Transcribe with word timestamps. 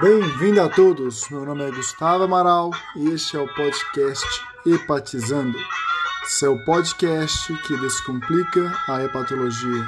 Bem-vindo 0.00 0.62
a 0.62 0.68
todos, 0.70 1.28
meu 1.28 1.44
nome 1.44 1.62
é 1.62 1.70
Gustavo 1.70 2.24
Amaral 2.24 2.70
e 2.96 3.10
este 3.10 3.36
é 3.36 3.40
o 3.40 3.54
podcast 3.54 4.24
Hepatizando, 4.64 5.58
seu 6.24 6.56
podcast 6.64 7.52
que 7.66 7.76
descomplica 7.76 8.72
a 8.88 9.02
hepatologia. 9.02 9.86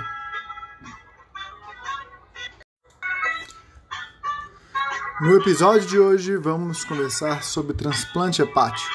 No 5.23 5.35
episódio 5.37 5.89
de 5.89 5.99
hoje 5.99 6.37
vamos 6.37 6.85
conversar 6.85 7.43
sobre 7.43 7.75
transplante 7.75 8.43
hepático 8.43 8.95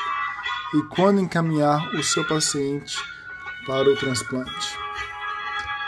e 0.75 0.84
quando 0.95 1.20
encaminhar 1.20 1.95
o 1.95 2.04
seu 2.04 2.27
paciente 2.27 2.95
para 3.65 3.89
o 3.89 3.95
transplante. 3.95 4.86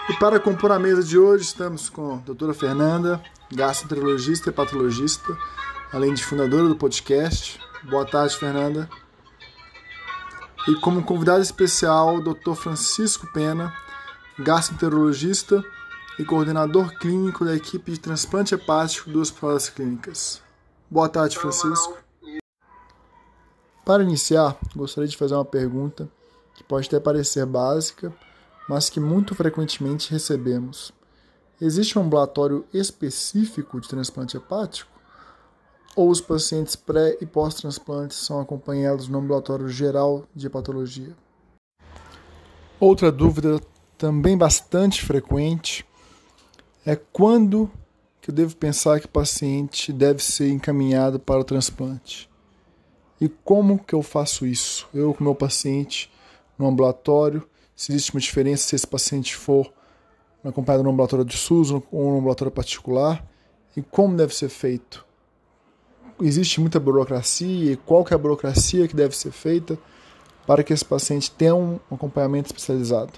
E 0.10 0.18
para 0.18 0.39
compor 0.39 0.71
a 0.71 0.80
mesa 0.80 1.04
de 1.04 1.20
hoje 1.20 1.44
estamos 1.44 1.88
com 1.88 2.15
a 2.15 2.18
doutora 2.18 2.52
Fernanda, 2.52 3.21
gastroenterologista 3.54 4.50
e 4.50 4.52
patologista, 4.52 5.38
além 5.93 6.16
de 6.16 6.25
fundadora 6.25 6.68
do 6.68 6.75
podcast. 6.75 7.60
Boa 7.83 8.04
tarde, 8.04 8.36
Fernanda. 8.36 8.89
E 10.68 10.74
como 10.82 11.04
convidado 11.04 11.43
especial, 11.43 12.16
o 12.16 12.21
Dr. 12.24 12.56
Francisco 12.56 13.32
Pena, 13.32 13.71
gastroenterologista 14.39 15.64
e 16.18 16.25
coordenador 16.25 16.97
clínico 16.97 17.46
da 17.46 17.55
equipe 17.55 17.91
de 17.91 18.00
transplante 18.00 18.55
hepático 18.55 19.11
do 19.11 19.21
Hospital 19.21 19.54
das 19.54 19.69
Clínicas. 19.69 20.41
Boa 20.89 21.07
tarde, 21.07 21.38
Francisco. 21.38 21.96
Para 23.86 24.02
iniciar, 24.02 24.57
gostaria 24.75 25.07
de 25.07 25.16
fazer 25.16 25.36
uma 25.36 25.46
pergunta 25.46 26.10
que 26.55 26.64
pode 26.64 26.88
até 26.88 27.00
parecer 27.00 27.46
básica, 27.46 28.11
mas 28.69 28.87
que 28.87 29.00
muito 29.00 29.33
frequentemente 29.33 30.11
recebemos. 30.11 30.93
Existe 31.60 31.97
um 31.97 32.03
ambulatório 32.03 32.67
específico 32.72 33.81
de 33.81 33.89
transplante 33.89 34.38
hepático? 34.38 34.91
Ou 35.95 36.11
os 36.11 36.21
pacientes 36.21 36.75
pré 36.75 37.17
e 37.19 37.25
pós-transplante 37.25 38.13
são 38.13 38.39
acompanhados 38.39 39.07
no 39.07 39.17
ambulatório 39.17 39.67
geral 39.67 40.23
de 40.35 40.45
hepatologia? 40.45 41.17
Outra 42.79 43.11
dúvida 43.11 43.59
também 43.97 44.38
bastante 44.38 45.03
frequente 45.03 45.83
é 46.85 46.95
quando 46.95 47.72
que 48.22 48.29
eu 48.29 48.35
devo 48.35 48.55
pensar 48.55 48.99
que 48.99 49.07
o 49.07 49.09
paciente 49.09 49.91
deve 49.91 50.23
ser 50.23 50.49
encaminhado 50.49 51.19
para 51.19 51.39
o 51.39 51.44
transplante. 51.44 52.29
E 53.19 53.27
como 53.27 53.79
que 53.79 53.95
eu 53.95 54.03
faço 54.03 54.45
isso? 54.45 54.88
Eu 54.94 55.11
com 55.13 55.23
meu 55.23 55.35
paciente 55.35 56.09
no 56.57 56.67
ambulatório, 56.67 57.49
se 57.80 57.94
existe 57.94 58.11
uma 58.13 58.19
diferença 58.19 58.67
se 58.67 58.75
esse 58.75 58.85
paciente 58.85 59.33
for 59.38 59.72
acompanhado 60.44 60.83
no 60.83 60.89
ambulatório 60.89 61.23
de 61.23 61.38
SUS 61.38 61.72
ou 61.72 61.81
no 61.94 62.17
ambulatório 62.17 62.52
particular 62.52 63.25
e 63.73 63.81
como 63.81 64.17
deve 64.17 64.35
ser 64.35 64.49
feito. 64.49 65.05
Existe 66.22 66.59
muita 66.59 66.77
burocracia 66.77 67.72
e 67.72 67.77
qual 67.77 68.03
que 68.03 68.13
é 68.13 68.16
a 68.16 68.17
burocracia 68.17 68.85
que 68.85 68.94
deve 68.94 69.16
ser 69.16 69.31
feita 69.31 69.80
para 70.45 70.61
que 70.61 70.73
esse 70.73 70.83
paciente 70.83 71.31
tenha 71.31 71.55
um 71.55 71.80
acompanhamento 71.89 72.47
especializado. 72.47 73.13